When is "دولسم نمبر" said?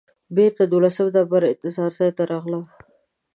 0.73-1.41